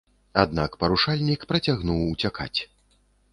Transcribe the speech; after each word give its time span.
Аднак 0.43 0.77
парушальнік 0.83 1.45
працягнуў 1.51 2.01
уцякаць. 2.15 2.59